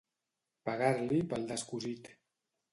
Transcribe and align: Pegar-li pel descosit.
Pegar-li 0.69 1.21
pel 1.35 1.47
descosit. 1.53 2.13